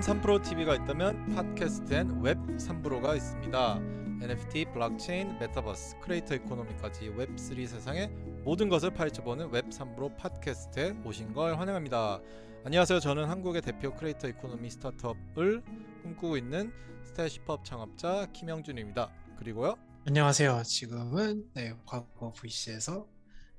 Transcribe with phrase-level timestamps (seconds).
[0.00, 3.76] FM 3프로 TV가 있다면 팟캐스트엔 웹 3프로가 있습니다.
[4.22, 8.08] NFT, 블록체인, 메타버스, creator economy까지 웹3 세상의
[8.44, 12.20] 모든 것을 파헤쳐보는 웹 3프로 팟캐스트에 오신 걸 환영합니다.
[12.64, 13.00] 안녕하세요.
[13.00, 15.62] 저는 한국의 대표 creator economy 스타트업을
[16.02, 16.72] 꿈꾸고 있는
[17.04, 19.12] 스태시법 창업자 김영준입니다.
[19.38, 19.76] 그리고요.
[20.06, 20.62] 안녕하세요.
[20.64, 23.06] 지금은 네, 과거 VC에서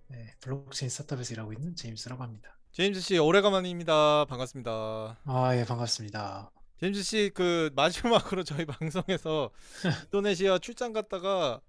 [0.07, 2.57] 네, 블록체인 스타트업에서 일하고 있는 제임스라고 합니다.
[2.71, 4.25] 제임스 씨 오래간만입니다.
[4.25, 5.19] 반갑습니다.
[5.25, 6.51] 아, 예, 반갑습니다.
[6.79, 8.65] 제임스 씨 그 마지막으로 저희
[9.05, 9.51] 방송에서
[10.05, 11.61] 인도네시아 출장 갔다가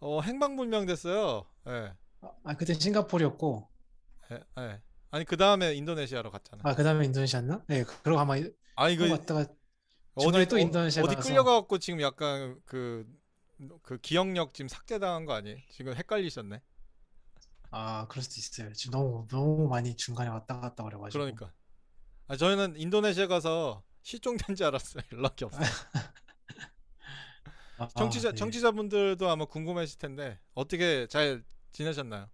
[0.00, 1.44] 어, 행방불명 됐어요.
[1.68, 1.92] 예.
[2.20, 3.68] 아, 아, 그때 싱가포르였고,
[4.32, 4.80] 예, 예.
[5.10, 6.62] 아니 그 다음에 인도네시아로 갔잖아.
[6.64, 7.62] 아, 그 다음에 인도네시아였나?
[7.68, 8.34] 네, 그- 그러고 아마
[8.76, 9.46] 아 이거 그러고 갔다가
[10.20, 13.06] 중간에 또 인도네시아 어 디 가서 끌려가갖고 지금 약간 그,
[13.82, 15.56] 그 기억력 지금 삭제당한 거 아니에요?
[15.70, 16.60] 지금 헷갈리셨네.
[17.70, 18.72] 아, 그럴 수도 있어요.
[18.72, 21.10] 지금 너무 너무 많이 중간에 왔다 갔다 그래가지고.
[21.12, 21.52] 그러니까.
[22.26, 25.02] 아 저희는 인도네시아 가서 실종된 줄 알았어요.
[25.12, 25.58] 연락이 없어.
[27.78, 28.36] 아, 청취자 네.
[28.36, 32.28] 청취자분들도 아마 궁금하실 텐데 어떻게 잘 지내셨나요?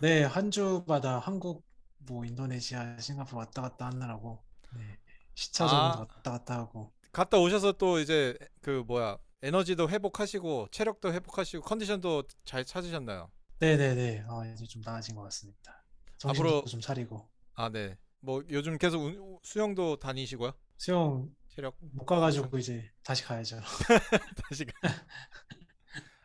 [0.00, 1.64] 네, 한 주마다 한국,
[1.98, 4.42] 뭐 인도네시아, 싱가포르 왔다 갔다 하느라고
[4.76, 4.98] 네,
[5.34, 5.98] 시차 아.
[6.00, 6.92] 왔다 갔다 하고.
[7.12, 13.30] 갔다 오셔서 또 이제 그 뭐야 에너지도 회복하시고 체력도 회복하시고 컨디션도 잘 찾으셨나요?
[13.60, 14.24] 네, 네, 네.
[14.28, 15.84] 아, 이제 좀 나아진 것 같습니다.
[16.18, 17.28] 정신도 앞으로- 좀 차리고.
[17.54, 17.96] 아 네.
[18.20, 20.52] 뭐 요즘 계속 운- 수영도 다니시고요?
[20.76, 23.60] 수영 체력 못 가가지고 이제 다시 가야죠.
[24.48, 24.72] 다시 가.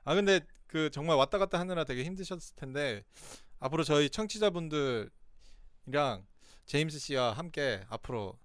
[0.03, 3.03] 아 근데 그 정말 왔다 갔다 하느라 되게 힘드셨을 텐데
[3.59, 5.11] 앞으로 저희 청취자분들이랑
[6.65, 8.37] 제임스 씨와 함께 앞으로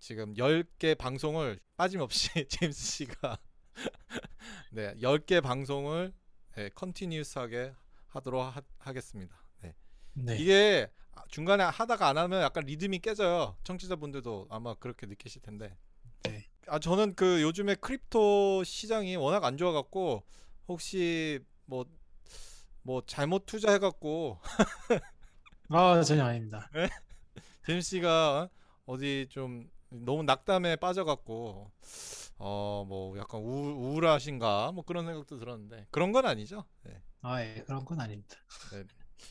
[0.00, 3.38] 지금 10개 방송을 빠짐없이 제임스 씨가
[4.72, 6.12] 네, 10개 방송을
[6.56, 7.74] 네, continuous하게
[8.18, 9.36] 하도록 하, 하겠습니다.
[9.62, 9.74] 네.
[10.14, 10.36] 네.
[10.38, 10.90] 이게
[11.28, 13.56] 중간에 하다가 안 하면 약간 리듬이 깨져요.
[13.64, 15.76] 청취자분들도 아마 그렇게 느끼실 텐데.
[16.24, 16.46] 네.
[16.66, 20.24] 아 저는 그 요즘에 crypto 시장이 워낙 안 좋아갖고
[20.68, 24.38] 혹시 뭐뭐 잘못 투자해갖고
[25.70, 26.70] 아, 전혀 아닙니다.
[27.66, 28.48] 제임스 씨가
[28.86, 31.70] 어디 좀 너무 낙담에 빠져갖고
[32.38, 33.46] 어 뭐 약간 우,
[33.92, 36.64] 우울하신가 뭐 그런 생각도 들었는데 그런 건 아니죠.
[36.84, 37.02] 네.
[37.22, 38.36] 아, 예, 그런 건 아닙니다.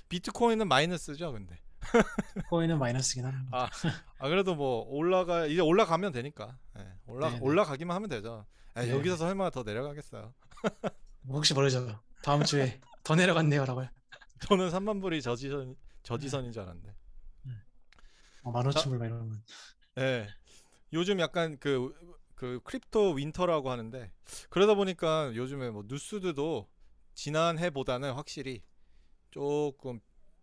[0.10, 1.60] 비트코인은 마이너스죠, 근데.
[2.50, 3.50] 코인은 마이너스긴 합니다.
[3.52, 3.70] 아,
[4.20, 7.40] 아 그래도 뭐 올라가 이제 올라가면 되니까 예, 올라 네네.
[7.42, 8.46] 올라가기만 하면 되죠.
[8.76, 8.92] 에, 네.
[8.92, 10.34] 여기서 설마 더 내려가겠어요?
[11.22, 12.00] 뭐 혹시 모르죠.
[12.22, 13.84] 다음 주에 더 내려갔네요라고.
[13.84, 13.90] 요
[14.42, 16.94] 저는 3만 불이 저지선 저지선인 줄 알았는데.
[18.44, 19.44] 어, 만 오천불 막 이러면.
[19.98, 20.28] 예.
[20.94, 21.94] 요즘 약간 그,
[22.36, 24.12] 그 crypto winter라고 하는데
[24.50, 26.70] 그러다 보니까 요즘에 뭐 뉴스들도
[27.18, 28.62] 지난 해보다는 확실히
[29.32, 30.00] 조금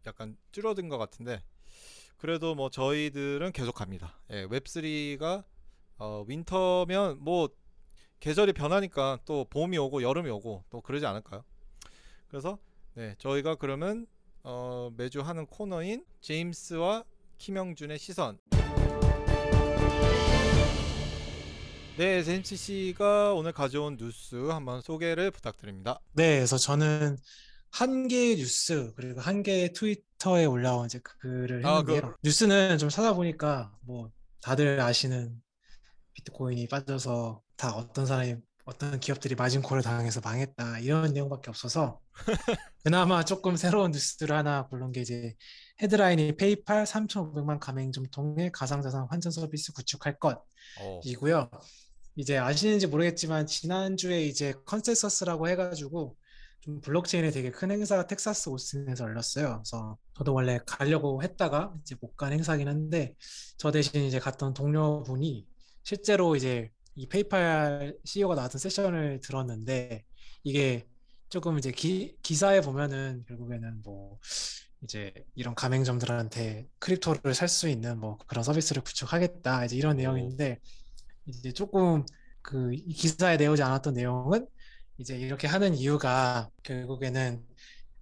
[0.07, 1.41] 약간 줄어든 것 같은데
[2.17, 4.19] 그래도 뭐 저희들은 계속 갑니다.
[4.31, 5.45] 예, 웹3가
[5.99, 7.49] 어, winter면 뭐
[8.19, 11.45] 계절이 변하니까 또 봄이 오고 여름이 오고 또 그러지 않을까요?
[12.27, 12.59] 그래서
[12.95, 14.09] 네, 저희가 그러면
[14.43, 17.05] 어, 매주 하는 코너인 제임스와
[17.39, 18.41] 김영준의 시선
[21.97, 26.01] 네, 제임스 씨가 오늘 가져온 뉴스 한번 소개를 부탁드립니다.
[26.13, 27.17] 네, 그래서 저는
[27.71, 32.17] 한 개의 뉴스 그리고 한 개의 트위터에 올라온 이제 글을 아, 했는데요.
[32.25, 34.11] 뉴스는 좀 찾아보니까 뭐
[34.41, 35.41] 다들 아시는
[36.15, 42.01] 비트코인이 빠져서 다 어떤 사람이 어떤 기업들이 마진콜을 당해서 망했다 이런 내용밖에 없어서
[42.83, 45.35] 그나마 조금 새로운 뉴스를 하나 고른 게 이제
[45.81, 50.43] 헤드라인이 페이팔 3,500만 가맹점 통해 가상자산 환전 서비스 구축할 것
[50.81, 51.51] 어, 이고요.
[52.17, 56.17] 이제 아시는지 모르겠지만 지난주에 이제 컨센서스라고 해가지고
[56.61, 59.63] 좀 블록체인에 되게 큰 행사가 텍사스 오스틴에서 열렸어요.
[59.65, 63.15] 그래서 저도 원래 가려고 했다가 이제 못 간 행사긴 한데
[63.59, 65.47] 저 대신 이제 갔던 동료분이
[65.83, 70.05] 실제로 이제 이 페이팔 CEO가 나왔던 세션을 들었는데
[70.45, 70.87] 이게
[71.29, 74.19] 조금 이제 기, 기사에 보면은 결국에는 뭐
[74.83, 79.97] 이제 이런 가맹점들한테 크립토를 살 수 있는 뭐 그런 서비스를 구축하겠다 이제 이런 오.
[79.97, 80.61] 내용인데
[81.27, 82.05] 이제 조금
[82.43, 84.47] 그이 기사에 내오지 않았던 내용은
[84.99, 87.45] 이제 이렇게 하는 이유가 결국에는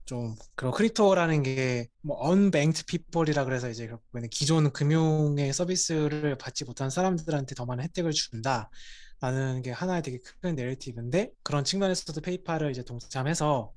[0.05, 7.55] 좀 그런 크립토라는 게뭐 unbanked people이라 그래서 이제 결국에는 기존 금융의 서비스를 받지 못한 사람들한테
[7.55, 8.71] 더 많은 혜택을 준다
[9.21, 13.73] 라는 게 하나의 되게 큰 내러티브인데 그런 측면에서도 페이팔을 이제 동참해서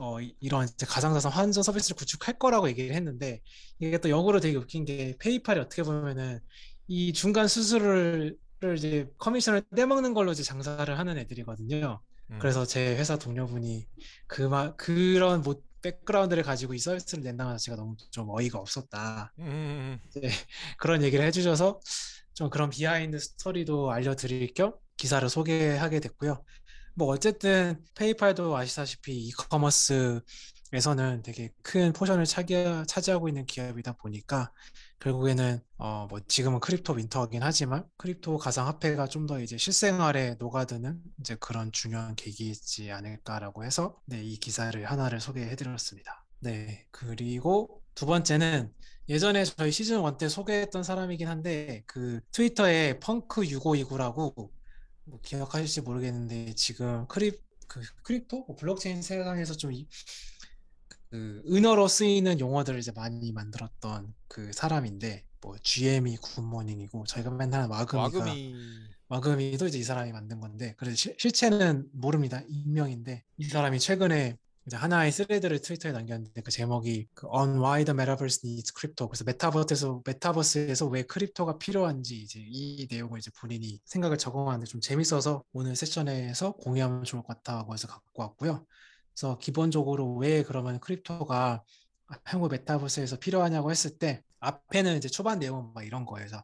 [0.00, 3.40] 어, 이- 이런 이제 가상자산 환전 서비스를 구축할 거라고 얘기를 했는데
[3.78, 6.40] 이게 또 역으로 되게 웃긴 게 페이팔이 어떻게 보면은
[6.88, 8.36] 이 중간 수수료를
[8.76, 12.00] 이제 커미션을 떼먹는 걸로 이제 장사를 하는 애들이거든요.
[12.30, 12.38] 음.
[12.38, 13.86] 그래서 제 회사 동료분이
[14.26, 19.32] 그 마, 그런 뭐 백그라운드를 가지고 이 서비스를 낸다는 자체가 너무 좀 어이가 없었다.
[19.38, 20.20] 음, 음, 음.
[20.78, 21.80] 그런 얘기를 해주셔서
[22.34, 26.44] 좀 그런 비하인드 스토리도 알려드릴 겸 기사를 소개하게 됐고요.
[26.94, 32.54] 뭐 어쨌든 페이팔도 아시다시피 이커머스에서는 되게 큰 portion을 차기,
[32.86, 34.52] 차지하고 있는 기업이다 보니까
[35.00, 41.00] 결국에는 어 뭐 지금은 crypto winter긴 하지만 crypto 가상 화폐가 좀 더 이제 실생활에 녹아드는
[41.20, 46.24] 이제 그런 중요한 계기이지 않을까라고 해서 네, 이 기사를 하나를 소개해 드렸습니다.
[46.40, 48.72] 네, 그리고 두 번째는
[49.08, 54.50] 예전에 저희 시즌 1 때 소개했던 사람이긴 한데 그 트위터에 펑크 6529라고
[55.04, 59.86] 뭐 기억하실지 모르겠는데 지금 cryp 그 crypto 뭐 블록체인 세상에서 좀 이-
[61.10, 67.68] 그 은어로 쓰이는 용어들을 이제 많이 만들었던 그 사람인데 뭐 GM이 good morning이고 저희가 맨날
[67.68, 68.54] WAGMI가 WAGMI.
[69.08, 72.42] WAGMI도 이제 이 사람이 만든 건데 그래서 실, 실체는 모릅니다.
[72.48, 74.36] 익명인데 이 사람이 최근에
[74.66, 79.08] 이제 하나의 thread를 트위터에 남겼는데 그 제목이 그 On Why the Metaverse Needs Crypto.
[79.08, 85.42] 그래서 메타버스에서 메타버스에서 왜 crypto가 필요한지 이제 이 내용을 이제 본인이 생각을 적어왔는데 좀 재밌어서
[85.52, 88.64] 오늘 세션에서 공유하면 좋을 것 같다고 해서 갖고 왔고요.
[89.14, 91.62] 그래서 기본적으로 왜 그러면 crypto가
[92.24, 96.26] 향후 메타버스에서 필요하냐고 했을 때 앞에는 이제 초반 내용은 막 이런 거예요.
[96.26, 96.42] 그래서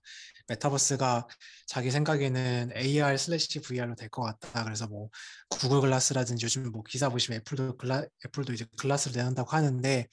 [0.49, 1.27] 메타버스가
[1.67, 4.65] 자기 생각에는 AR slash VR로 될 것 같다.
[4.65, 5.09] 그래서 뭐
[5.49, 10.07] 구글 글라스라든지 요즘 뭐 기사 보시면 애플도 글라, 애플도 이제 글라스를 내놓는다고 하는데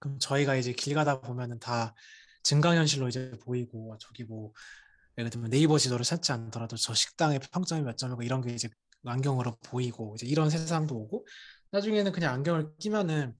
[0.00, 1.94] 그럼 저희가 이제 길 가다 보면은 다
[2.42, 4.52] 증강현실로 이제 보이고 저기 뭐
[5.18, 8.68] 예를 들면 네이버 지도를 찾지 않더라도 저 식당의 평점이 몇 점이고 이런 게 이제
[9.04, 11.26] 안경으로 보이고 이제 이런 세상도 오고
[11.72, 13.34] 나중에는 그냥 안경을 끼면은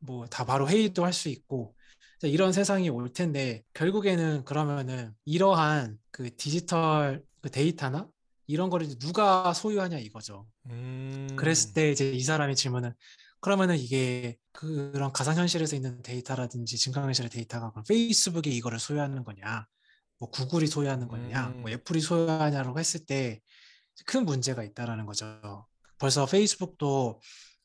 [0.00, 1.74] 뭐 다 바로 회의도 할 수 있고
[2.22, 8.08] 이런 세상이 올 텐데 결국에는 그러면은 이러한 그 디지털 그 데이터나
[8.46, 10.46] 이런 거를 누가 소유하냐 이거죠.
[10.66, 11.28] 음.
[11.36, 12.92] 그랬을 때 이제 이 사람이 질문은
[13.40, 19.66] 그러면은 이게 그런 가상현실에서 있는 데이터라든지 증강현실의 데이터가 그럼 페이스북이 이거를 소유하는 거냐,
[20.18, 21.74] 뭐 구글이 소유하는 거냐, 뭐 음.
[21.74, 23.40] 애플이 소유하냐라고 했을 때
[24.06, 25.66] 큰 문제가 있다라는 거죠.
[25.98, 27.20] 벌써 페이스북도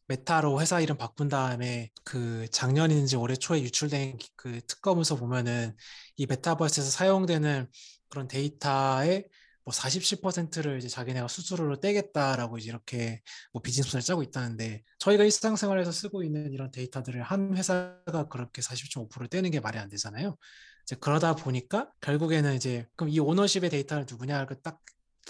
[0.08, 5.76] 메타로 회사 이름 바꾼 다음에 그 작년인지 올해 초에 유출된 기- 그 특검 문서 보면은
[6.18, 7.68] 이 메타버스에서 사용되는
[8.10, 9.28] 그런 데이터의
[9.64, 13.22] 뭐 40, 10%를 이제 자기네가 수수료로 떼겠다라고 이제 이렇게
[13.52, 19.28] 뭐 비즈니스 플랜을 짜고 있다는데 저희가 일상생활에서 쓰고 있는 이런 데이터들을 한 회사가 그렇게 40.5%를
[19.28, 20.38] 떼는 게 말이 안 되잖아요.
[20.84, 24.80] 이제 그러다 보니까 결국에는 이제 그럼 이 ownership의 데이터를 누구냐 딱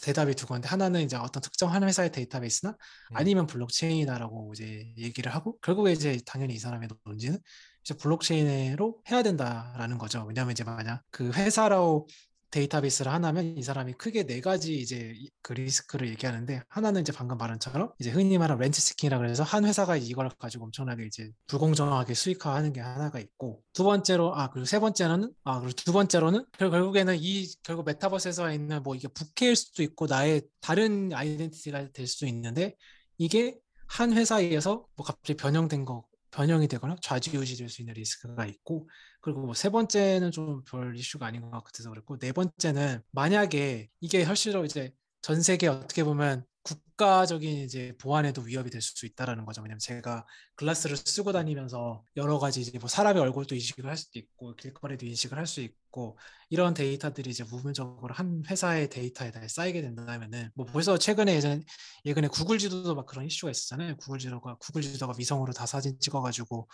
[0.02, 3.18] 대답이 두 건데 하나는 이제 어떤 특정 한 회사의 데이터베이스나 음.
[3.18, 7.40] 아니면 블록체인이다라고 이제 얘기를 하고 결국에 이제 당연히 이 사람의 논지는
[7.82, 10.24] 이제 블록체인으로 해야 된다라는 거죠.
[10.28, 12.08] 왜냐하면 이제 만약 그 회사로
[12.52, 17.38] 데이터베이스를 하나면 이 사람이 크게 네 가지 이제 이- 그 리스크를 얘기하는데 하나는 이제 방금
[17.38, 22.14] 말한 처럼 이제 흔히 말하는 렌트 스킹이라 그래서 한 회사가 이걸 가지고 엄청나게 이제 불공정하게
[22.14, 26.70] 수익화하는 게 하나가 있고 두 번째로 아 그리고 세 번째로는 아 그리고 두 번째로는 결-
[26.72, 32.26] 결국에는 이 결국 메타버스에서 있는 뭐 이게 부캐일 수도 있고 나의 다른 아이덴티티가 될 수도
[32.28, 32.76] 있는데
[33.18, 33.58] 이게
[33.88, 36.06] 한 회사에서 뭐 갑자기 변형된 거
[36.36, 38.90] 변형이 되거나 좌지우지 될 수 있는 리스크가 있고
[39.22, 44.24] 그리고 뭐 세 번째는 좀 별 이슈가 아닌 것 같아서 그랬고 네 번째는 만약에 이게
[44.26, 44.92] 현실로 이제
[45.22, 49.62] 전 세계 어떻게 보면 국가적인 이제 보안에도 위협이 될 수 있다라는 거죠.
[49.62, 54.56] 왜냐면 제가 글라스를 쓰고 다니면서 여러 가지 이제 뭐 사람의 얼굴도 인식을 할 수도 있고
[54.56, 56.18] 길거리도 인식을 할 수 있고
[56.50, 61.64] 이런 데이터들이 이제 부분적으로 한 회사의 데이터에 다 쌓이게 된다면은 뭐 벌써 최근에 예전
[62.06, 63.98] 예전에 구글 지도도 막 그런 이슈가 있었잖아요.
[63.98, 66.68] 구글 지도가 구글 지도가 위성으로 다 사진 찍어가지고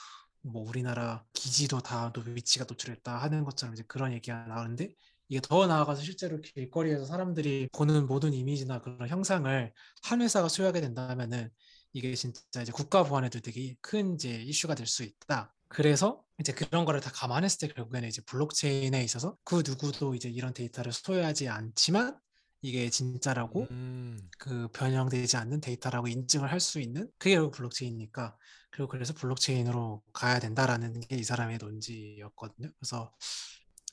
[0.44, 4.90] 뭐 우리나라 기지도 다 또 위치가 노출했다 하는 것처럼 이제 그런 얘기가 나오는데
[5.32, 9.74] 이게 더 나아가서 실제로 길거리에서 사람들이 보는 모든 이미지나 그런 형상을
[10.04, 11.50] 한 회사가 소유하게 된다면은
[11.94, 15.54] 이게 진짜 이제 국가 보안에도 되게 큰 이제 이슈가 될 수 있다.
[15.70, 20.54] 그래서 이제 그런 거를 다 감안했을 때 결국에는 이제 블록체인에 있어서 그 누구도 이제 이런
[20.54, 22.18] 데이터를 소유하지 않지만
[22.62, 24.20] 이게 진짜라고 음.
[24.38, 28.38] 그 변형되지 않는 데이터라고 인증을 할 수 있는 그게 결국 블록체인이니까
[28.72, 32.70] 그리고 그래서 블록체인으로 가야 된다라는 게 이 사람의 논지였거든요.
[32.80, 33.14] 그래서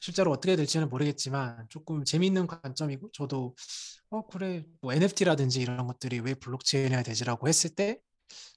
[0.00, 3.54] 실제로 어떻게 될지는 모르겠지만 조금 재미있는 관점이고 저도
[4.10, 8.00] 어 그래 뭐 NFT라든지 이런 것들이 왜 블록체인이 되지라고 했을 때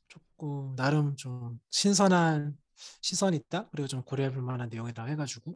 [0.08, 2.58] 조금 나름 좀 신선한
[3.02, 5.56] 시선이 있다 그리고 좀 고려해볼 만한 내용이라 해가지고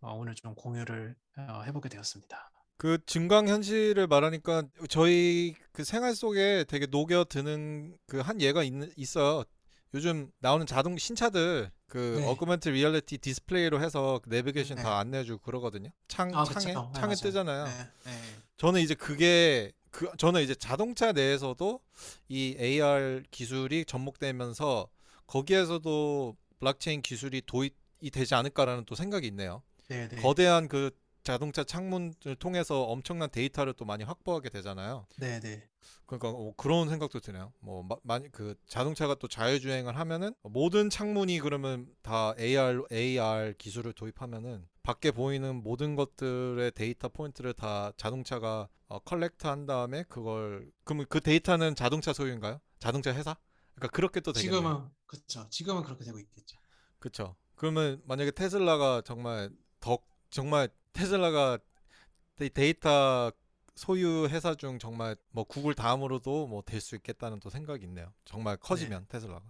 [0.00, 2.50] 어, 오늘 좀 공유를 어, 해보게 되었습니다.
[2.76, 9.44] 그 증강 현실을 말하니까 저희 그 생활 속에 되게 녹여드는 그 한 예가 있, 있어요.
[9.94, 12.26] 요즘 나오는 자동 신차들 그 네.
[12.26, 14.82] augmented reality display로 해서 내비게이션 네.
[14.82, 15.90] 다 안내해주고 그러거든요.
[16.06, 16.90] 창 아, 창에 그쵸.
[16.94, 17.16] 네, 창에 맞아요.
[17.16, 17.64] 뜨잖아요.
[17.64, 17.70] 네,
[18.04, 18.12] 네.
[18.56, 21.80] 저는 이제 그게 그 저는 이제 자동차 내에서도
[22.28, 24.88] 이 AR 기술이 접목되면서
[25.26, 29.62] 거기에서도 블록체인 기술이 도입이 되지 않을까라는 또 생각이 있네요.
[29.88, 30.16] 네, 네.
[30.22, 30.92] 거대한 그
[31.24, 35.06] 자동차 창문을 통해서 엄청난 데이터를 또 많이 확보하게 되잖아요.
[35.18, 35.69] 네네.
[36.06, 37.52] 그러니까 뭐 그런 생각도 드네요.
[37.60, 43.92] 뭐 마- 많이 그 자동차가 또 자율주행을 하면은 모든 창문이 그러면 다 AR AR 기술을
[43.92, 51.06] 도입하면은 밖에 보이는 모든 것들의 데이터 포인트를 다 자동차가 어, collect 한 다음에 그걸 그러면
[51.08, 52.60] 그 데이터는 자동차 소유인가요?
[52.78, 53.36] 자동차 회사?
[53.74, 54.60] 그러니까 그렇게 또 되겠네요.
[54.60, 55.48] 지금은 그렇죠.
[55.50, 56.58] 지금은 그렇게 되고 있겠죠.
[56.98, 57.36] 그쵸.
[57.54, 59.98] 그러면 만약에 테슬라가 정말 더
[60.30, 61.58] 정말 테슬라가
[62.36, 63.30] 데- 데이터
[63.80, 68.12] 소유 회사 중 정말 뭐 구글 다음으로도 뭐 될 수 있겠다는 또 생각이 있네요.
[68.26, 69.40] 정말 커지면 테슬라가.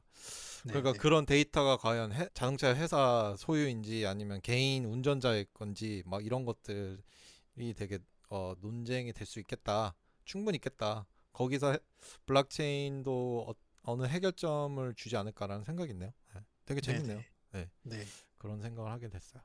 [0.64, 0.98] 네, 그러니까 네.
[0.98, 7.98] 그런 데이터가 과연 해- 자동차 회사 소유인지 아니면 개인 운전자일 건지 막 이런 것들이 되게
[8.28, 9.94] 어, 논쟁이 될 수 있겠다.
[10.24, 11.06] 충분히 있겠다.
[11.32, 11.78] 거기서 해-
[12.26, 16.12] 블록체인도 어, 어느 해결점을 주지 않을까라는 생각이 있네요.
[16.34, 16.40] 네.
[16.66, 17.20] 되게 네, 재밌네요.
[17.52, 17.68] 네.
[17.82, 18.04] 네.
[18.38, 19.42] 그런 생각을 하게 됐어요.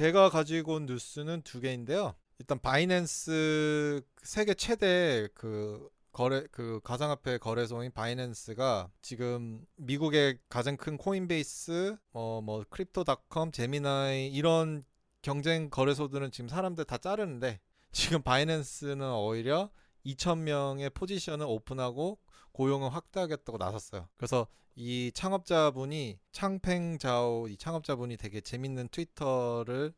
[0.00, 2.14] 제가 가지고 온 뉴스는 두 개인데요.
[2.38, 11.98] 일단 바이낸스 세계 최대 그 거래 그 가상화폐 거래소인 바이낸스가 지금 미국의 가장 큰 코인베이스
[12.12, 14.86] 뭐뭐 크립토닷컴 제미나이 이런
[15.20, 17.60] 경쟁 거래소들은 지금 사람들 다 자르는데
[17.92, 19.68] 지금 바이낸스는 오히려
[20.06, 22.18] 2,000명의 포지션을 오픈하고
[22.52, 24.08] 고용을 확대하겠다고 나섰어요.
[24.16, 24.46] 그래서
[24.82, 29.92] 이 창업자분이 창펑자오 이 창업자분이 되게 재밌는 트위터를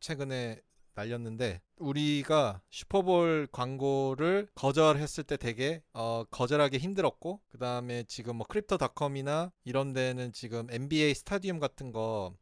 [0.00, 0.60] 최근에
[0.94, 9.52] 날렸는데 우리가 슈퍼볼 광고를 거절했을 때 되게 어, 거절하기 힘들었고 그 다음에 지금 뭐 크립토닷컴이나
[9.64, 12.34] 이런 데는 지금 NBA 스타디움 같은 거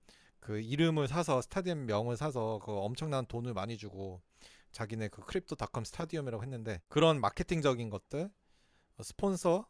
[0.46, 4.22] 그 이름을 사서 스타디움 명을 사서 그 엄청난 돈을 많이 주고
[4.70, 8.30] 자기네 그 크립토닷컴 스타디움이라고 했는데 그런 마케팅적인 것들
[8.96, 9.66] 어, 스폰서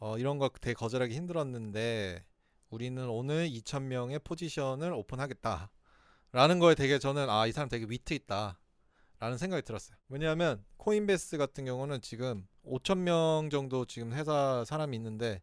[0.00, 2.24] 어, 이런 거 되게 거절하기 힘들었는데
[2.70, 5.70] 우리는 오늘 2,000명의 포지션을 오픈하겠다.
[6.32, 8.58] 라는 거에 되게 저는 아, 이 사람 되게 위트 있다.
[9.18, 9.98] 라는 생각이 들었어요.
[10.08, 15.42] 왜냐하면 코인베이스 같은 경우는 지금 5,000명 정도 지금 회사 사람이 있는데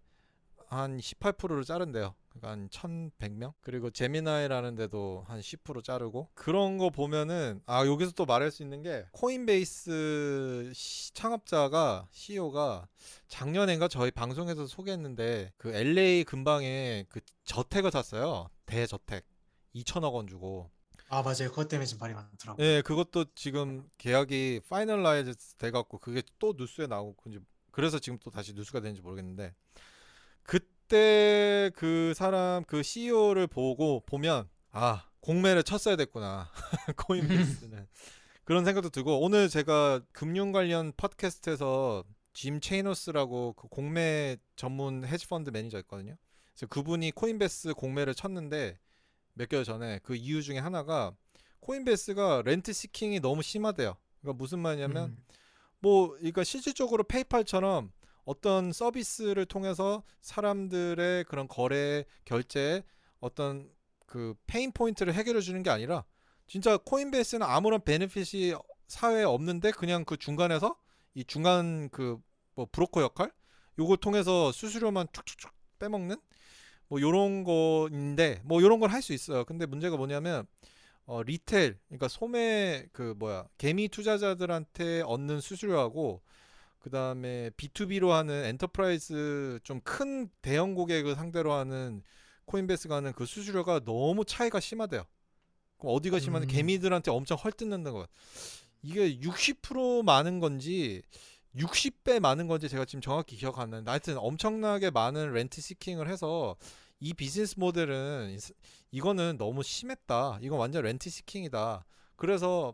[0.69, 2.13] 한 18%를 자른대요.
[2.29, 3.53] 그러니까 한 1,100명?
[3.61, 8.83] 그리고 제미나이라는 데도 한 10% 자르고 그런 거 보면은 아, 여기서 또 말할 수 있는
[8.83, 12.87] 게 코인베이스 시- 창업자가 CEO가
[13.27, 18.49] 작년엔가 저희 방송에서 소개했는데 그 LA 근방에 그 저택을 샀어요.
[18.65, 19.25] 대저택.
[19.75, 20.69] 2천억 원 주고.
[21.09, 21.49] 아 맞아요.
[21.49, 22.65] 그것 때문에 지금 말이 많더라고요.
[22.65, 27.15] 예, 그것도 지금 계약이 finalize 돼 갖고 그게 또 뉴스에 나오고
[27.71, 29.53] 그래서 지금 또 다시 뉴스가 되는지 모르겠는데
[30.47, 36.49] 그때 그 사람 그 CEO를 보고 보면 아, 공매를 쳤어야 됐구나.
[36.95, 37.87] 코인베이스는.
[38.45, 45.79] 그런 생각도 들고 오늘 제가 금융 관련 팟캐스트에서 짐 체이노스라고 그 공매 전문 헤지펀드 매니저
[45.79, 46.15] 있거든요.
[46.53, 48.79] 그래서 그분이 코인베이스 공매를 쳤는데
[49.33, 51.11] 몇 개월 전에 그 이유 중에 하나가
[51.59, 53.97] 코인베이스가 rent seeking이 너무 심하대요.
[54.21, 55.17] 그러니까 무슨 말이냐면 음,
[55.79, 57.91] 뭐 그러니까 실질적으로 페이팔처럼
[58.27, 62.83] 어떤 서비스를 통해서 사람들의 그런 거래 결제
[63.19, 63.69] 어떤
[64.05, 66.03] 그 pain point를 해결해 주는 게 아니라
[66.47, 68.53] 진짜 코인베이스는 아무런 benefit이
[68.87, 70.75] 사회에 없는데 그냥 그 중간에서
[71.15, 72.19] 이 중간 그
[72.57, 73.31] 뭐 브로커 역할
[73.79, 76.17] 요걸 통해서 수수료만 툭툭툭 빼먹는
[76.87, 79.45] 뭐 요런 거인데 뭐 요런 걸 할 수 있어요.
[79.45, 80.47] 근데 문제가 뭐냐면
[81.05, 86.21] 어 retail 그러니까 소매 그 뭐야 개미 투자자들한테 얻는 수수료하고
[86.87, 92.01] 그 다음에 B2B로 하는 enterprise 좀 큰 대형 고객을 상대로 하는
[92.45, 95.03] 코인베이스가 하는 그 수수료가 너무 차이가 심하대요.
[95.77, 96.49] 그럼 어디가 심한데 음.
[96.49, 98.07] 개미들한테 엄청 헐뜯는다는 거야.
[98.81, 101.01] 이게 60% 많은 건지
[101.57, 106.55] 60배 많은 건지 제가 지금 정확히 기억 안 나는데 하여튼 엄청나게 많은 렌트 시킹을 해서
[107.01, 108.53] 이 비즈니스 모델은 이-
[108.91, 110.39] 이거는 너무 심했다.
[110.41, 111.83] 이건 완전 렌트 시킹이다.
[112.15, 112.73] 그래서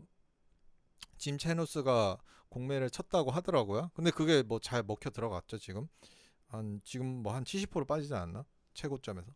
[1.18, 2.18] 짐 체노스가
[2.54, 3.90] 공매를 쳤다고 하더라고요.
[3.94, 5.88] 근데 그게 뭐 잘 먹혀 들어갔죠, 지금.
[6.48, 8.44] 한 지금 뭐 한 70% 빠지지 않나?
[8.74, 9.30] 최고점에서.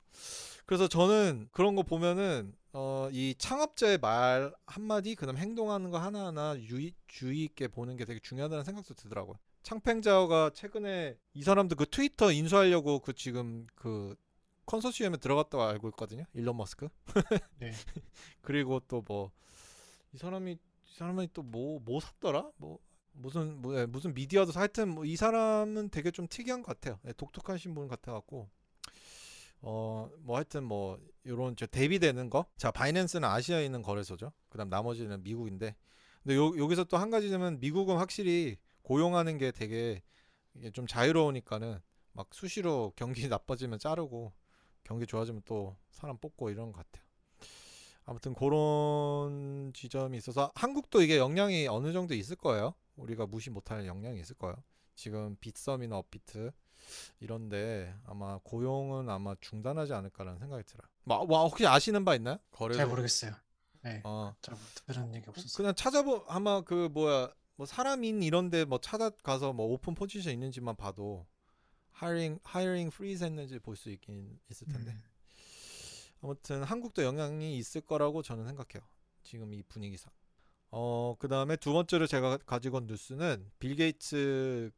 [0.66, 6.92] 그래서 저는 그런 거 보면은 어, 이 창업자의 말 한마디 그다음 행동하는 거 하나하나 유의,
[7.06, 9.36] 주의 있게 보는 게 되게 중요하다는 생각도 들더라고요.
[9.62, 14.14] 창팽자오가 최근에 이 사람도 그 트위터 인수하려고 그 지금 그
[14.66, 16.24] 컨소시엄에 들어갔다고 알고 있거든요.
[16.34, 16.88] 일론 머스크.
[17.58, 17.72] 네.
[18.42, 19.30] 그리고 또 뭐
[20.12, 20.58] 이 사람이 이
[20.96, 22.50] 사람이 또 뭐뭐 샀더라?
[22.56, 22.78] 뭐
[23.18, 26.98] 무슨 뭐 예, 무슨 미디어도 사- 하여튼 뭐 이 사람은 되게 좀 특이한 것 같아요.
[27.06, 28.48] 예, 독특하신 분 같아 갖고
[29.62, 32.46] 어 뭐 하여튼 뭐 요런 저 대비되는 거.
[32.56, 34.32] 자, 바이낸스는 아시아에 있는 거래소죠.
[34.48, 35.74] 그다음 나머지는 미국인데.
[36.22, 40.02] 근데 요, 여기서 또 한 가지는 미국은 확실히 고용하는 게 되게
[40.54, 41.78] 이게 좀 자유로우니까는
[42.12, 44.32] 막 수시로 경기 나빠지면 자르고
[44.84, 47.04] 경기 좋아지면 또 사람 뽑고 이런 것 같아요.
[48.04, 52.74] 아무튼 그런 지점이 있어서 한국도 이게 영향이 어느 정도 있을 거예요.
[52.98, 54.56] 우리가 무시 못할 영향이 있을 거예요.
[54.94, 56.50] 지금 빗썸이나 업비트
[57.20, 60.88] 이런데 아마 고용은 아마 중단하지 않을까라는 생각이 들어요.
[61.04, 62.38] 뭐, 와, 혹시 아시는 바 있나요?
[62.50, 62.78] 거래소.
[62.78, 63.32] 잘 모르겠어요.
[63.82, 65.56] 네, 어, 잘 들은 얘기 없었어요.
[65.56, 71.26] 그냥 찾아보 아마 그 뭐야 뭐 사람인 이런데 뭐 찾아가서 뭐 open position 있는지만 봐도
[71.92, 75.02] hiring hiring freeze 했는지 볼 수 있긴 있을 텐데 음,
[76.22, 78.86] 아무튼 한국도 영향이 있을 거라고 저는 생각해요.
[79.22, 80.12] 지금 이 분위기상.
[80.70, 84.70] 어, 그 다음에 두 번째로 제가 가지고 온 뉴스는 빌 게이츠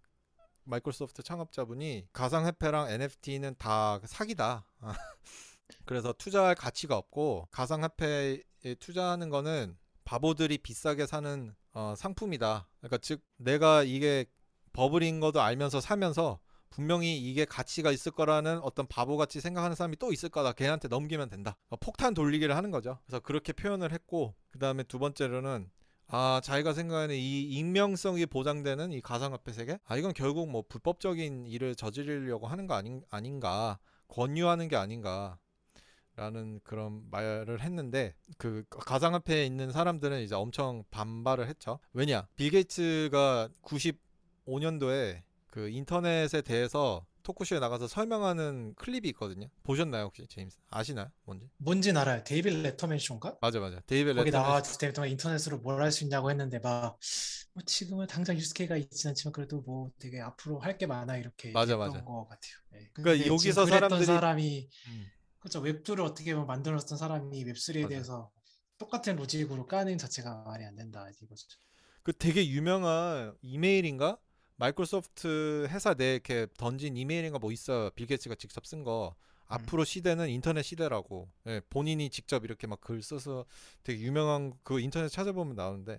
[0.65, 4.67] 마이크로소프트 창업자분이 가상화폐랑 NFT는 다 사기다.
[5.85, 8.43] 그래서 투자할 가치가 없고 가상화폐에
[8.79, 12.69] 투자하는 거는 바보들이 비싸게 사는 어, 상품이다.
[12.79, 14.27] 그러니까 즉 내가 이게
[14.73, 20.29] 버블인 것도 알면서 사면서 분명히 이게 가치가 있을 거라는 어떤 바보같이 생각하는 사람이 또 있을
[20.29, 20.53] 거다.
[20.53, 21.57] 걔한테 넘기면 된다.
[21.69, 22.99] 어, 폭탄 돌리기를 하는 거죠.
[23.07, 25.69] 그래서 그렇게 표현을 했고 그 다음에 두 번째로는
[26.13, 31.77] 아 자기가 생각하는 이 익명성이 보장되는 이 가상화폐 세계 아 이건 결국 뭐 불법적인 일을
[31.77, 35.39] 저지르려고 하는 거 아닌, 아닌가 권유하는 게 아닌가
[36.17, 41.79] 라는 그런 말을 했는데 그 가상화폐에 있는 사람들은 이제 엄청 반발을 했죠.
[41.93, 42.27] 왜냐?
[42.37, 49.49] 빌 게이츠가 95년도에 그 인터넷에 대해서 토크쇼에 나가서 설명하는 클립이 있거든요.
[49.63, 50.59] 보셨나요 혹시 제임스?
[50.71, 51.11] 아시나요?
[51.25, 51.49] 뭔지?
[51.59, 52.23] 뭔진 알아요.
[52.25, 53.37] 데이비드 레터맨 쇼인가?
[53.41, 53.81] 맞아 맞아.
[53.87, 56.99] 데이비드 거기 레터맨 나와가지고 데이비드 레터맨 인터넷으로 뭘 할 수 있냐고 했는데 막
[57.53, 61.51] 뭐 지금은 당장 use case가 있진 않지만 그래도 뭐 되게 앞으로 할 게 많아 이렇게
[61.51, 62.05] 맞아, 얘기했던 맞아.
[62.05, 62.53] 것 같아요.
[62.71, 62.89] 네.
[62.93, 65.07] 그러니까 근데 여기서 지금 그랬던 사람들이- 사람이 음.
[65.41, 65.61] 그렇죠.
[65.63, 67.89] 웹2를 어떻게 보면 만들었던 사람이 웹3에 맞아.
[67.89, 68.31] 대해서
[68.79, 71.47] 똑같은 로직으로 까는 자체가 말이 안 된다 이거죠.
[72.03, 74.19] 그 되게 유명한 이메일인가?
[74.61, 77.91] 마이크로소프트 회사 내에 이렇게 던진 이메일인가 뭐 있어요.
[77.91, 79.15] 빌 게이츠가 직접 쓴 거.
[79.47, 81.29] 앞으로 시대는 인터넷 시대라고.
[81.47, 83.45] 예, 본인이 직접 이렇게 막 글 써서
[83.83, 85.99] 되게 유명한 그 인터넷 찾아보면 나오는데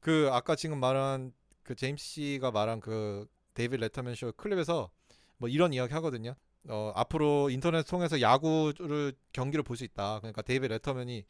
[0.00, 4.90] 그 아까 지금 말한 그 제임스 씨가 말한 그 데이비드 레터맨 쇼 클립에서
[5.38, 6.34] 뭐 이런 이야기 하거든요.
[6.68, 10.20] 어, 앞으로 인터넷 통해서 야구를 경기를 볼 수 있다.
[10.20, 11.24] 그러니까 데이비드 레터맨이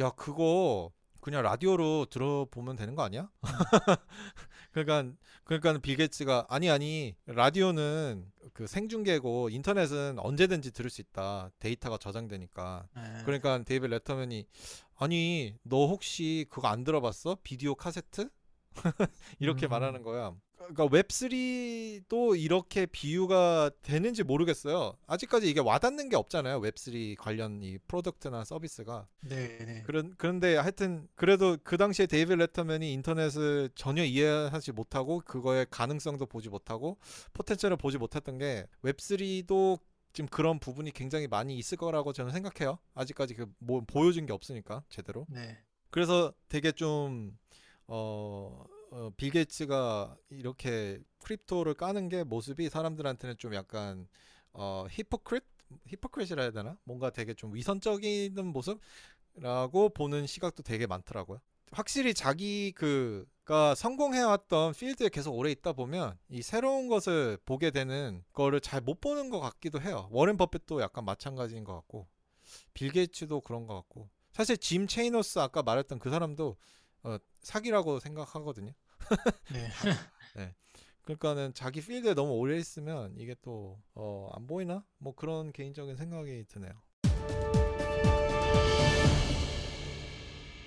[0.00, 3.30] 야 그거 그냥 라디오로 들어보면 되는 거 아니야?
[4.72, 11.50] 그러니까 그러니까 빌 게이츠가 아니 아니 라디오는 그 생중계고 인터넷은 언제든지 들을 수 있다.
[11.58, 12.88] 데이터가 저장되니까.
[12.96, 13.02] 네.
[13.24, 14.46] 그러니까 데이비드 레터맨이
[14.96, 17.38] 아니 너 혹시 그거 안 들어봤어?
[17.42, 18.28] 비디오 카세트?
[19.38, 19.70] 이렇게 음.
[19.70, 20.34] 말하는 거야.
[20.68, 24.96] 그러니까 웹3도 이렇게 비유가 되는지 모르겠어요.
[25.06, 26.60] 아직까지 이게 와닿는 게 없잖아요.
[26.60, 29.06] 웹3 관련 이 프로덕트나 서비스가.
[29.22, 29.82] 네, 네.
[29.84, 36.48] 그런 그런데 하여튼 그래도 그 당시에 데이비드 레터맨이 인터넷을 전혀 이해하지 못하고 그거의 가능성도 보지
[36.48, 36.98] 못하고
[37.34, 39.78] potential을 보지 못했던 게 웹3도
[40.12, 42.78] 지금 그런 부분이 굉장히 많이 있을 거라고 저는 생각해요.
[42.94, 45.26] 아직까지 그 뭐 보여준 게 없으니까 제대로.
[45.28, 45.58] 네.
[45.90, 47.36] 그래서 되게 좀
[47.86, 54.06] 어, 어, 빌 게이츠가 이렇게 crypto를 까는 게 모습이 사람들한테는 좀 약간
[54.52, 55.44] 어, hypocrite
[55.86, 56.76] hypocrite이라 해야 되나?
[56.84, 61.40] 뭔가 되게 좀 위선적인 모습라고 보는 시각도 되게 많더라고요.
[61.70, 68.60] 확실히 자기 그가 성공해왔던 필드에 계속 오래 있다 보면 이 새로운 것을 보게 되는 거를
[68.60, 70.06] 잘 못 보는 것 같기도 해요.
[70.10, 72.06] 워렌 버핏도 약간 마찬가지인 것 같고
[72.74, 76.56] 빌 게이츠도 그런 것 같고 사실 짐 체이너스 아까 말했던 그 사람도
[77.04, 78.72] 어, 사기라고 생각하거든요.
[80.36, 80.54] 네.
[81.02, 84.84] 그러니까는 자기 필드에 너무 오래 있으면 이게 또 어, 안 보이나?
[84.98, 86.72] 뭐 그런 개인적인 생각이 드네요.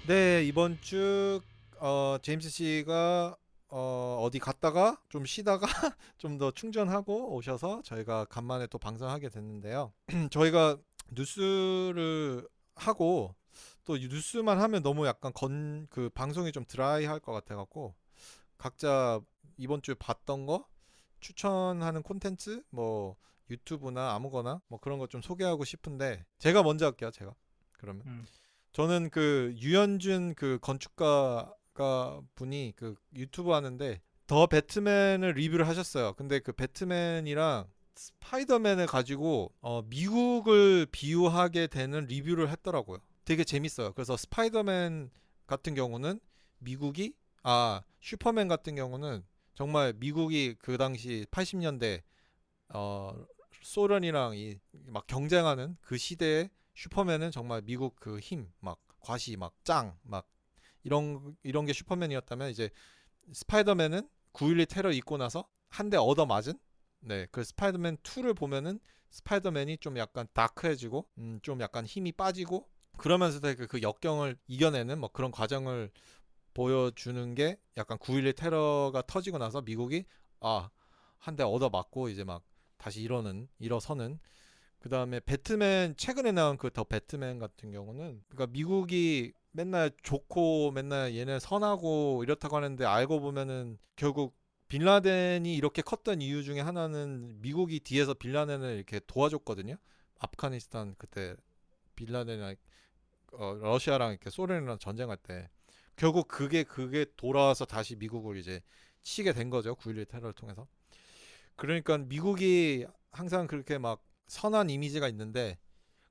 [0.08, 1.42] 네 이번 주
[1.80, 3.36] 어, 제임스 씨가
[3.70, 5.66] 어, 어디 갔다가 좀 쉬다가
[6.18, 9.94] 좀 더 충전하고 오셔서 저희가 간만에 또 방송하게 됐는데요.
[10.32, 10.78] 저희가
[11.14, 13.34] 뉴스를 하고
[13.86, 17.96] 또이 뉴스만 하면 너무 약간 건 그 방송이 좀 드라이할 것 같아 갖고
[18.58, 19.20] 각자
[19.58, 20.66] 이번 주에 봤던 거
[21.20, 22.62] 추천하는 콘텐츠?
[22.70, 23.16] 뭐
[23.50, 24.62] 유튜브나 아무거나?
[24.68, 27.34] 뭐 그런 거 좀 소개하고 싶은데 제가 먼저 할게요 제가.
[27.74, 28.04] 그러면.
[28.08, 28.26] 음.
[28.72, 36.14] 저는 그 유현준 그 건축가가 분이 그 유튜브 하는데 더 배트맨을 리뷰를 하셨어요.
[36.14, 42.98] 근데 그 배트맨이랑 스파이더맨을 가지고 어 미국을 비유하게 되는 리뷰를 했더라고요.
[43.24, 43.94] 되게 재밌어요.
[43.94, 45.10] 그래서 스파이더맨
[45.48, 46.20] 같은 경우는
[46.60, 47.14] 미국이
[47.48, 52.04] 아 슈퍼맨 같은 경우는 정말 미국이 그 당시 80년대
[52.70, 53.14] 어
[53.62, 59.98] 소련이랑 이 막 경쟁하는 그 시대에 슈퍼맨은 정말 미국 그 힘, 막 과시, 막 짱,
[60.04, 60.28] 막
[60.84, 62.70] 이런 이런 게 슈퍼맨이었다면 이제
[63.34, 66.60] 스파이더맨은 9.12 테러 있고 나서 한 대 얻어 맞은?
[67.02, 68.80] 네, 그 스파이더맨 2를 보면은
[69.12, 75.10] 스파이더맨이 좀 약간 다크해지고 음, 좀 약간 힘이 빠지고 그러면서도 그, 그 역경을 이겨내는 뭐
[75.12, 75.92] 그런 과정을
[76.56, 80.06] 보여주는 게 약간 9.11 테러가 터지고 나서 미국이
[80.40, 80.72] 아,
[81.20, 82.44] 한 대 얻어 맞고 이제 막
[82.78, 84.20] 다시 일어는 일어서는
[84.80, 91.16] 그 다음에 배트맨 최근에 나온 그 더 배트맨 같은 경우는 그러니까 미국이 맨날 좋고 맨날
[91.16, 94.36] 얘네 선하고 이렇다고 하는데 알고 보면은 결국
[94.68, 99.76] 빌라덴이 이렇게 컸던 이유 중에 하나는 미국이 뒤에서 빌라덴을 이렇게 도와줬거든요.
[100.20, 101.36] 아프가니스탄 그때
[101.96, 102.56] 빌라덴이랑
[103.34, 105.50] 어, 러시아랑 이렇게 소련이랑 전쟁할 때
[105.96, 108.62] 결국 그게 그게 돌아와서 다시 미국을 이제
[109.04, 109.76] 치게 된 거죠.
[109.76, 110.68] 9.11 테러를 통해서.
[111.56, 115.58] 그러니까 미국이 항상 그렇게 막 선한 이미지가 있는데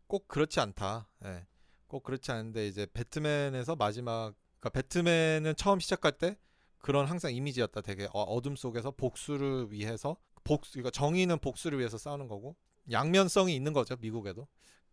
[0.06, 1.08] 꼭 그렇지 않다.
[1.24, 1.46] 예.
[1.86, 6.38] 꼭 그렇지 않은데 이제 배트맨에서 마지막 그러니까 배트맨은 처음 시작할 때
[6.78, 7.80] 그런 항상 이미지였다.
[7.82, 12.56] 되게 어- 어둠 속에서 복수를 위해서 복수 그러니까 정의는 복수를 위해서 싸우는 거고
[12.90, 13.96] 양면성이 있는 거죠.
[14.00, 14.46] 미국에도.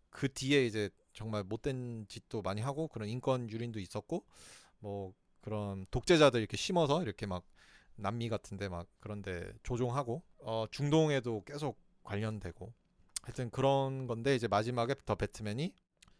[0.09, 4.25] 그 뒤에 이제 정말 못된 짓도 많이 하고 그런 인권 유린도 있었고
[4.81, 7.43] 뭐 그런 독재자들 이렇게 심어서 이렇게 막
[7.95, 12.73] 남미 같은데 막 그런데 조종하고 어 중동에도 계속 관련되고
[13.23, 15.73] 하여튼 그런 건데 이제 마지막에 더 배트맨이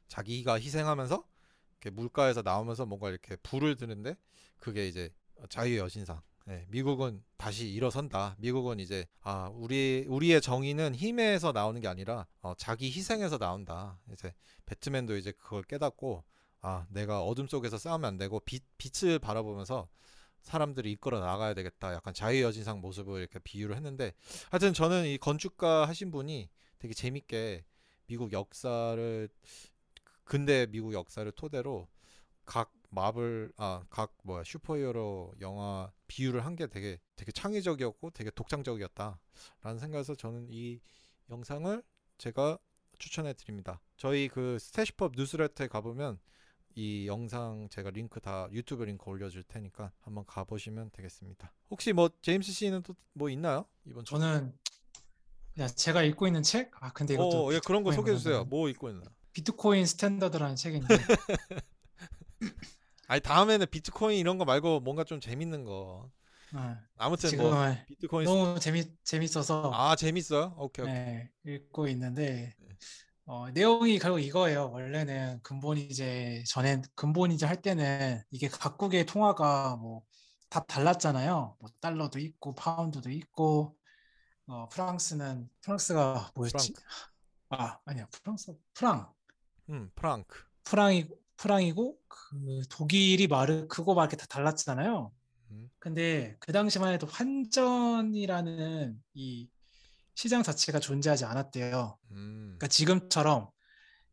[0.08, 1.24] 자기가 희생하면서
[1.72, 4.16] 이렇게 물가에서 나오면서 뭔가 이렇게 불을 드는데
[4.58, 5.10] 그게 이제
[5.50, 6.22] 자유의 여신상.
[6.50, 8.36] 예, 미국은 다시 일어선다.
[8.40, 14.00] 미국은 이제 아 우리 우리의 정의는 힘에서 나오는 게 아니라 어, 자기 희생에서 나온다.
[14.12, 14.34] 이제
[14.66, 16.24] 배트맨도 이제 그걸 깨닫고
[16.62, 19.90] 아 내가 어둠 속에서 싸우면 안 되고 빛 빛을 바라보면서
[20.42, 21.94] 사람들이 이끌어 나가야 되겠다.
[21.94, 24.14] 약간 자유의 여신상 모습을 이렇게 비유를 했는데
[24.50, 27.66] 하여튼 저는 이 건축가 하신 분이 되게 재밌게
[28.08, 29.30] 미국 역사를
[30.24, 31.88] 근대 미국 역사를 토대로
[32.46, 39.80] 각 마블 아 각 뭐야 슈퍼히어로 영화 비유를 한 게 되게 되게 창의적이었고 되게 독창적이었다라는
[39.80, 40.80] 생각에서 저는 이
[41.30, 41.82] 영상을
[42.18, 42.58] 제가
[43.00, 43.82] 추천해 드립니다.
[43.98, 46.20] 저희 그 스태시법 뉴스레터에 가보면
[46.76, 51.52] 이 영상 제가 링크 다 유튜브 링크 올려줄 테니까 한번 가보시면 되겠습니다.
[51.70, 54.12] 혹시 뭐 제임스 씨는 또 뭐 있나요 이번 주?
[54.12, 54.54] 저는
[55.54, 56.72] 그냥 제가 읽고 있는 책?
[56.80, 58.46] 아 근데 이것도 어, 예, 그런 거 소개해 주세요.
[58.46, 59.04] 뭐 읽고 있나?
[59.34, 60.88] 비트코인 스탠더드라는 책인데
[63.08, 66.10] 아니 다음에는 비트코인 이런 거 말고 뭔가 좀 재밌는 거.
[66.54, 67.56] 어, 아무튼 뭐
[67.88, 70.54] 비트코인 너무 재미 재밌어서 아 재밌어요?
[70.58, 70.96] 오케이 오케이.
[70.96, 72.70] 네, 읽고 있는데 네.
[73.32, 74.72] 어, 내용이 결국 이거예요.
[74.72, 80.04] 원래는 근본 이제 전에 근본 이제 할 때는 이게 각국의 통화가 뭐
[80.52, 81.56] 다 달랐잖아요.
[81.60, 83.74] 뭐 달러도 있고 파운드도 있고
[84.48, 86.74] 어, 프랑스는 프랑스가 뭐였지?
[86.74, 86.84] 프랑크.
[87.52, 89.10] 아 아니야 프랑스 프랑
[89.70, 90.44] 음 프랑크.
[90.66, 95.14] 프랑이 프랑이고 그 독일이 마르크고 막 이렇게 다 달랐잖아요.
[95.52, 95.70] 음.
[95.80, 99.50] 근데 그 당시만 해도 환전이라는 이
[100.16, 101.98] 시장 자체가 존재하지 않았대요.
[102.12, 102.56] 음.
[102.58, 103.50] 그러니까 지금처럼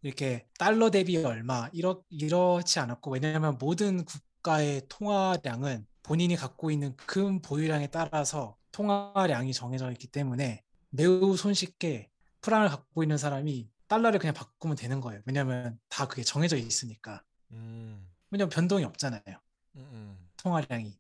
[0.03, 7.43] 이렇게 달러 대비 얼마 이렇 이렇지 않았고 왜냐하면 모든 국가의 통화량은 본인이 갖고 있는 금
[7.43, 12.09] 보유량에 따라서 통화량이 정해져 있기 때문에 매우 손쉽게
[12.41, 15.21] 프랑을 갖고 있는 사람이 달러를 그냥 바꾸면 되는 거예요.
[15.27, 17.23] 왜냐하면 다 그게 정해져 있으니까.
[17.53, 18.07] 음.
[18.31, 19.23] 왜냐면 변동이 없잖아요.
[19.27, 19.89] 음.
[19.93, 20.29] 음.
[20.37, 20.97] 통화량이.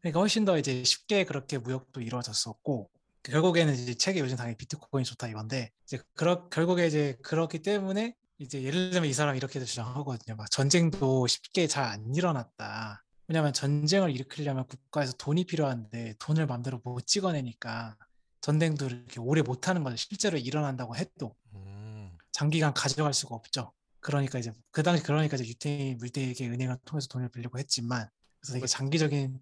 [0.00, 2.90] 그러니까 훨씬 더 이제 쉽게 그렇게 무역도 이루어졌었고
[3.22, 8.62] 결국에는 이제 책의 요즘 당연히 비트코인 좋다 이건데 이제 그러, 결국에 이제 그렇기 때문에 이제
[8.62, 10.36] 예를 들면 이 사람 이렇게도 주장하거든요.
[10.36, 13.04] 막 전쟁도 쉽게 잘 안 일어났다.
[13.28, 17.96] 왜냐하면 전쟁을 일으키려면 국가에서 돈이 필요한데 돈을 마음대로 못 찍어내니까
[18.40, 19.96] 전쟁도 이렇게 오래 못 하는 거죠.
[19.96, 22.10] 실제로 일어난다고 해도 음.
[22.32, 23.72] 장기간 가져갈 수가 없죠.
[24.00, 28.08] 그러니까 이제 그 당시 그러니까 이제 유태인 물대에게 은행을 통해서 돈을 빌리고 했지만
[28.40, 29.38] 그래서 되게 장기적인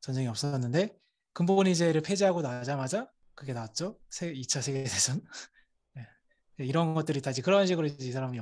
[0.00, 0.96] 전쟁이 없었는데
[1.32, 3.98] 근본 이제를 폐지하고 나자마자 그게 나왔죠.
[4.10, 5.22] 세, 2차 세계대전.
[5.96, 6.06] 네.
[6.58, 8.38] 이런 것들이 다 이제 그런 식으로 이제 이 사람이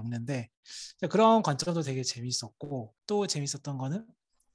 [0.97, 4.07] 이제 그런 관점도 되게 재밌었고 또 재밌었던 거는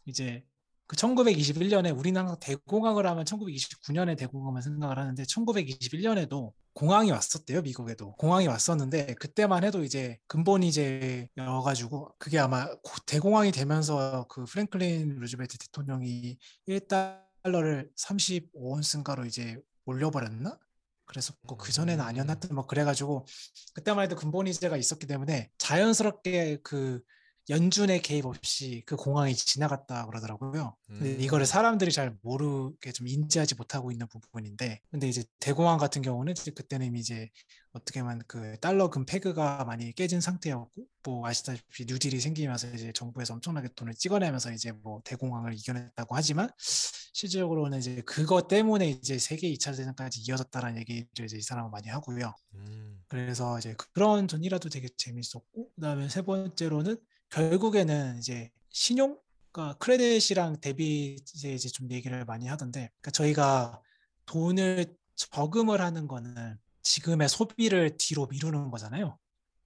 [0.05, 0.43] 이제
[0.85, 8.47] 그 1921년에 우리는 항상 대공황을 하면 1929년에 대공황만 생각을 하는데 1921년에도 공황이 왔었대요 미국에도 공황이
[8.47, 16.37] 왔었는데 그때만 해도 이제 근본이제여가지고 그게 아마 고- 대공황이 되면서 그 프랭클린 루즈벨트 대통령이
[16.69, 20.59] 1달러를 35온슨가로 이제 올려버렸나?
[21.05, 22.07] 그래서 그 전에는 음.
[22.07, 23.25] 아니었나 뭐 그래가지고
[23.73, 27.01] 그때만 해도 근본이제가 있었기 때문에 자연스럽게 그
[27.49, 30.75] 연준의 개입 없이 그 공항이 지나갔다 그러더라고요.
[30.85, 31.21] 근데 음.
[31.21, 36.95] 이거를 사람들이 잘 모르게 좀 인지하지 못하고 있는 부분인데, 근데 이제 대공황 같은 경우는 그때는
[36.95, 37.29] 이제
[37.71, 43.35] 어떻게 보면 그 달러 금 페그가 많이 깨진 상태였고, 뭐 아시다시피 뉴딜이 생기면서 이제 정부에서
[43.35, 49.75] 엄청나게 돈을 찍어내면서 이제 뭐 대공황을 이겨냈다고 하지만 실질적으로는 이제 그것 때문에 이제 세계 2차
[49.75, 52.35] 대전까지 이어졌다라는 얘기를 이제 이 사람은 많이 하고요.
[52.55, 52.99] 음.
[53.07, 56.97] 그래서 이제 그런 전이라도 되게 재밌었고 그다음에 세 번째로는
[57.29, 59.19] 결국에는 이제 신용
[59.51, 63.81] 그러니까 크레딧이랑 대비 이제 이제 좀 얘기를 많이 하던데 그러니까 저희가
[64.25, 69.17] 돈을 저금을 하는 거는 지금의 소비를 뒤로 미루는 거잖아요.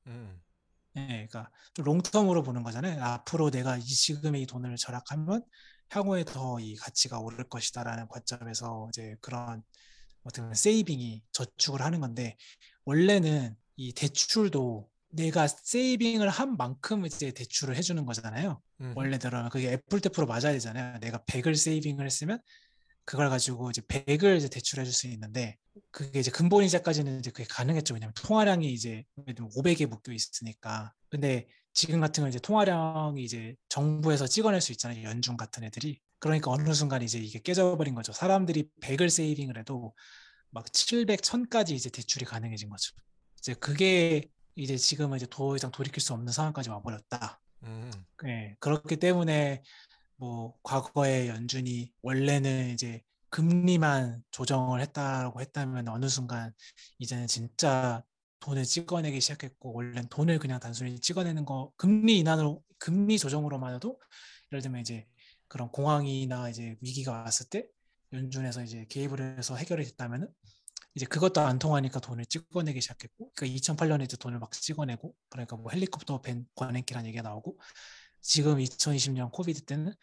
[0.07, 0.41] 음.
[0.97, 3.03] 예, 그러니까 좀 롱텀으로 보는 거잖아요.
[3.03, 5.43] 앞으로 내가 이 지금의 이 돈을 절약하면
[5.91, 9.63] 향후에 더 이 가치가 오를 것이다라는 관점에서 이제 그런
[10.23, 12.37] 어떻게 보면 세이빙이 저축을 하는 건데
[12.85, 18.61] 원래는 이 대출도 내가 세이빙을 한 만큼 이제 대출을 해주는 거잖아요.
[18.81, 18.93] 음.
[18.95, 20.99] 원래대로는 그게 애플 테프로 맞아야 되잖아요.
[20.99, 22.39] 내가 100을 세이빙을 했으면
[23.05, 25.57] 그걸 가지고 이제 100을 이제 대출해 줄 수 있는데
[25.91, 27.93] 그게 이제 근본 이자까지는 이제 그게 가능했죠.
[27.93, 30.93] 왜냐면 통화량이 이제 500에 묶여 있으니까.
[31.09, 35.03] 근데 지금 같은 경우 이제 통화량이 이제 정부에서 찍어낼 수 있잖아요.
[35.03, 35.99] 연준 같은 애들이.
[36.19, 38.13] 그러니까 어느 순간 이제 이게 깨져버린 거죠.
[38.13, 39.93] 사람들이 100을 세이빙을 해도
[40.51, 42.91] 막 700, 1000까지 이제 대출이 가능해진 거죠.
[43.39, 47.39] 이제 그게 이제 지금은 이제 더 이상 돌이킬 수 없는 상황까지 와버렸다.
[47.63, 47.91] 음.
[48.25, 49.63] 예, 그렇기 때문에
[50.17, 56.53] 뭐 과거에 연준이 원래는 이제 금리만 조정을 했다라고 했다면 어느 순간
[56.99, 58.03] 이제는 진짜
[58.41, 63.99] 돈을 찍어내기 시작했고 원래는 돈을 그냥 단순히 찍어내는 거 금리 인하로 금리 조정으로만 해도
[64.51, 65.07] 예를 들면 이제
[65.47, 67.65] 그런 공황이나 이제 위기가 왔을 때
[68.13, 70.27] 연준에서 이제 개입을 해서 해결이 됐다면은
[70.95, 75.71] 이제 그것도 안 통하니까 돈을 찍어내기 시작했고 그러니까 2008년에 이제 돈을 막 찍어내고 그러니까 뭐
[75.71, 77.59] 헬리콥터 벤 권행기라는 얘기가 나오고
[78.21, 79.93] 지금 2020년 코비드 때는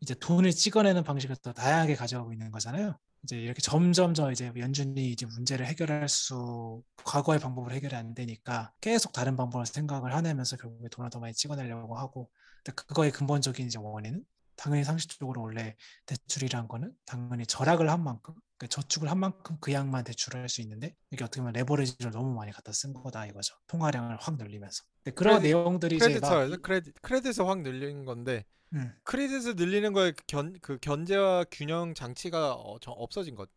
[0.00, 2.98] 이제 돈을 찍어내는 방식을 더 다양하게 가져가고 있는 거잖아요.
[3.22, 9.12] 이제 이렇게 점점점 이제 연준이 이제 문제를 해결할 수 과거의 방법으로 해결이 안 되니까 계속
[9.12, 12.30] 다른 방법을 생각을 하내면서 결국에 돈을 더 많이 찍어내려고 하고
[12.64, 14.24] 근데 그거의 근본적인 이제 원인은
[14.56, 15.76] 당연히 상식적으로 원래
[16.06, 20.94] 대출이란 거는 당연히 절약을 한 만큼 그러니까 저축을 한 만큼 그 양만 대출을 할수 있는데
[21.10, 23.54] 이게 어떻게 보면 레버리지를 너무 많이 갖다 쓴 거다 이거죠.
[23.68, 24.84] 통화량을 확 늘리면서.
[25.02, 28.44] 근데 그런 크레딧- 내용들이 이제 막 크레딧 크레딧을 확 늘린 건데
[28.74, 33.48] 음, 크레딧을 늘리는 거에 견 그 견제와 균형 장치가 어, 저- 없어진 것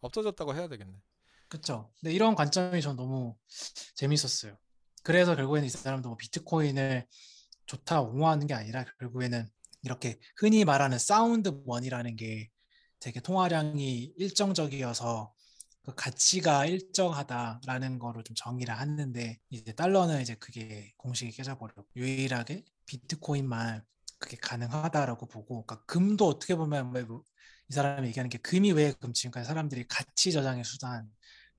[0.00, 0.92] 없어졌다고 해야 되겠네.
[1.48, 1.90] 그쵸.
[2.00, 3.36] 근데 이런 관점이 전 너무
[3.94, 4.58] 재밌었어요.
[5.02, 7.06] 그래서 결국에는 이 사람도 뭐 비트코인을
[7.66, 9.48] 좋다 옹호하는 게 아니라 결국에는
[9.82, 12.48] 이렇게 흔히 말하는 sound money라는 게
[13.00, 15.32] 되게 통화량이 일정적이어서
[15.84, 23.84] 그 가치가 일정하다라는 거를 좀 정의를 하는데 이제 달러는 이제 그게 공식이 깨져버렸고 유일하게 비트코인만
[24.18, 27.22] 그게 가능하다라고 보고 그러니까 금도 어떻게 보면 왜뭐
[27.70, 31.08] 이 사람이 얘기하는 게 금이 왜 금 지금까지 사람들이 가치 저장의 수단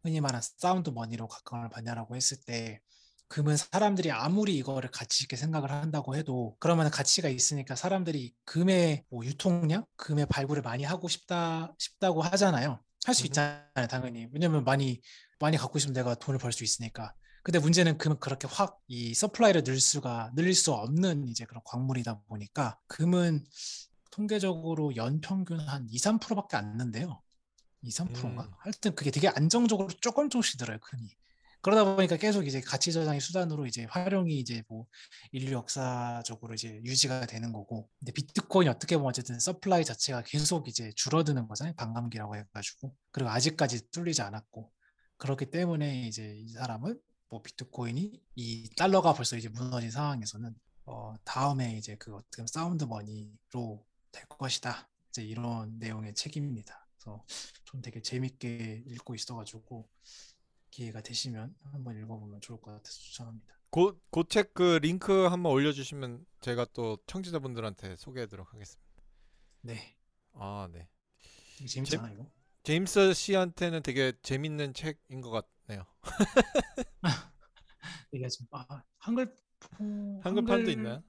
[0.03, 2.81] 흔히 말하는 sound money로 각광을 받냐라고 했을 때
[3.29, 9.23] 금은 사람들이 아무리 이거를 가치 있게 생각을 한다고 해도 그러면 가치가 있으니까 사람들이 금의 뭐
[9.25, 12.81] 유통량, 금의 발굴을 많이 하고 싶다 싶다고 하잖아요.
[13.05, 13.27] 할수 음.
[13.27, 14.27] 있잖아요, 당연히.
[14.33, 15.01] 왜냐면 많이
[15.39, 17.13] 많이 갖고 있으면 내가 돈을 벌 수 있으니까.
[17.43, 22.21] 근데 문제는 금은 그렇게 확 이 supply를 늘 수가 늘릴 수 없는 이제 그런 광물이다
[22.27, 23.45] 보니까 금은
[24.11, 27.21] 통계적으로 연 평균 한 2, 3%밖에 안 는대요.
[27.83, 28.43] 2, 3%인가?
[28.43, 28.51] 음.
[28.59, 31.09] 하여튼 그게 되게 안정적으로 조금 조금씩 늘어요, 금이.
[31.61, 34.85] 그러다 보니까 계속 이제 가치 저장의 수단으로 이제 활용이 이제 뭐
[35.31, 37.89] 인류 역사적으로 이제 유지가 되는 거고.
[37.99, 41.73] 근데 비트코인이 어떻게 보면 어쨌든 supply 자체가 계속 이제 줄어드는 거잖아요.
[41.75, 42.95] 반감기라고 해가지고.
[43.11, 44.71] 그리고 아직까지 뚫리지 않았고.
[45.17, 46.97] 그렇기 때문에 이제 이 사람은
[47.29, 52.85] 뭐 비트코인이 이 달러가 벌써 이제 무너진 상황에서는 어 다음에 이제 그 어떻게 보면 sound
[52.85, 54.89] money로 될 것이다.
[55.09, 56.87] 이제 이런 내용의 책임입니다.
[56.95, 57.23] 그래서
[57.65, 59.87] 좀 되게 재밌게 읽고 있어가지고
[60.79, 63.53] 기회가 되시면 한번 읽어보면 좋을 것 같아서 추천합니다.
[64.11, 68.89] 고책 그 링크 한번 올려주시면 제가 또 청취자분들한테 소개하도록 하겠습니다.
[69.59, 69.97] 네,
[70.31, 70.87] 아 네.
[71.67, 72.31] 재밌잖아 이거.
[72.63, 75.31] 제임스 씨한테는 되게 재밌는 책인 것
[75.67, 75.85] 같네요.
[78.13, 81.03] 이게 좀 아, 한글 포- 한글판도 있나요?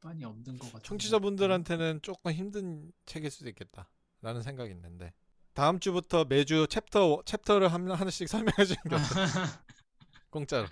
[0.00, 0.82] 한글판이 없는 것 같아요.
[0.82, 5.14] 청취자분들한테는 조금 힘든 책일 수도 있겠다라는 생각이 있는데
[5.60, 8.96] 다음 주부터 매주 챕터 챕터를 한 하나씩 설명해 주는 게?
[10.30, 10.66] 공짜로.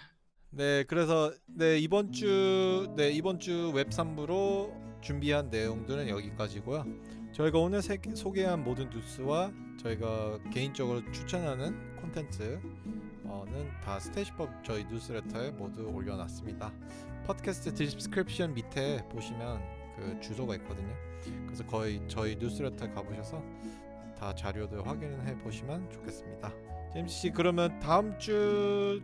[0.51, 6.87] 네, 그래서 네 이번 주 네 이번 주 웹3프로 준비한 내용들은 여기까지고요.
[7.35, 12.59] 저희가 오늘 세- 소개한 모든 뉴스와 저희가 개인적으로 추천하는 콘텐츠
[13.27, 16.72] 어는 다 스테이시법 저희 뉴스레터에 모두 올려놨습니다.
[17.27, 19.61] 팟캐스트 description 밑에 보시면
[19.98, 20.94] 그 주소가 있거든요.
[21.44, 23.42] 그래서 거의 저희 뉴스레터에 가보셔서
[24.18, 26.52] 다 자료들 확인해 보시면 좋겠습니다.
[26.92, 29.00] 제임스 씨 그러면 다음 주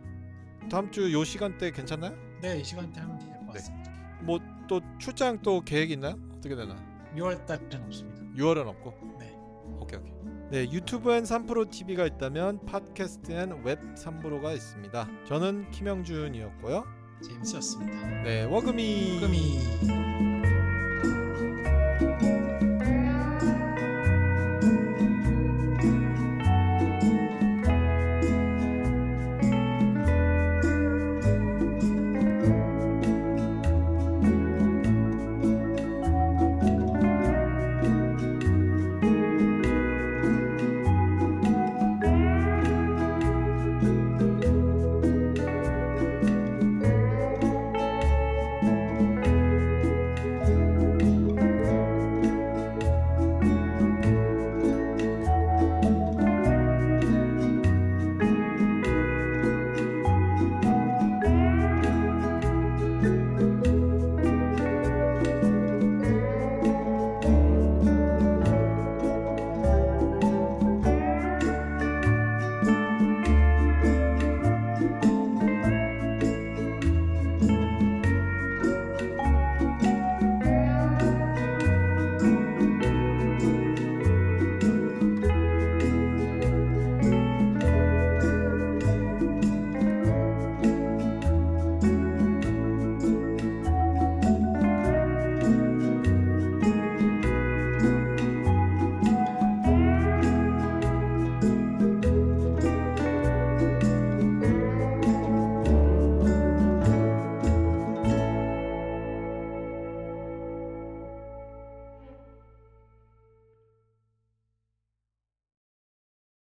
[0.69, 2.13] 다음 주 요 시간대 괜찮나요?
[2.41, 3.53] 네, 이 시간대 하면 될것 네.
[3.53, 3.91] 같습니다.
[4.21, 6.15] 뭐 또 출장 또 계획 있나요?
[6.35, 6.75] 어떻게 되나?
[7.15, 8.19] 6월 달은 없습니다.
[8.35, 8.93] 6월은 없고.
[9.19, 9.31] 네.
[9.79, 10.13] 오케이 오케이.
[10.49, 15.07] 네 유튜브엔 3프로 TV가 있다면 팟캐스트엔 웹 3프로가 있습니다.
[15.27, 16.83] 저는 김영준이었고요.
[17.23, 18.23] 제임스였습니다.
[18.23, 19.19] 네 워금이.
[19.19, 20.34] 금이